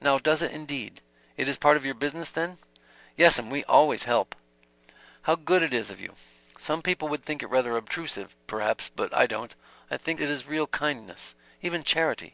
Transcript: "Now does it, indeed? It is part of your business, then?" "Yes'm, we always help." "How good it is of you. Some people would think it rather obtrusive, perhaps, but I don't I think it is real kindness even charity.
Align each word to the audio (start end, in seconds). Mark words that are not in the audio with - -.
"Now 0.00 0.16
does 0.16 0.40
it, 0.40 0.52
indeed? 0.52 1.02
It 1.36 1.48
is 1.48 1.58
part 1.58 1.76
of 1.76 1.84
your 1.84 1.92
business, 1.94 2.30
then?" 2.30 2.56
"Yes'm, 3.18 3.50
we 3.50 3.62
always 3.64 4.04
help." 4.04 4.34
"How 5.24 5.34
good 5.34 5.62
it 5.62 5.74
is 5.74 5.90
of 5.90 6.00
you. 6.00 6.14
Some 6.58 6.80
people 6.80 7.08
would 7.08 7.26
think 7.26 7.42
it 7.42 7.48
rather 7.50 7.76
obtrusive, 7.76 8.34
perhaps, 8.46 8.88
but 8.88 9.12
I 9.14 9.26
don't 9.26 9.54
I 9.90 9.98
think 9.98 10.18
it 10.18 10.30
is 10.30 10.46
real 10.46 10.66
kindness 10.66 11.34
even 11.60 11.82
charity. 11.84 12.32